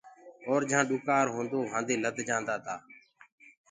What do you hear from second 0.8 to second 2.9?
ڏُڪار هونٚدو وهانٚدي لد جآندآ تآ۔